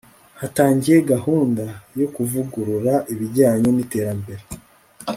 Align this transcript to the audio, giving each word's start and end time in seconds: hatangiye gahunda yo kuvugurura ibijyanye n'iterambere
hatangiye 0.41 0.97
gahunda 1.11 1.63
yo 1.99 2.07
kuvugurura 2.13 2.93
ibijyanye 3.13 3.69
n'iterambere 3.73 4.43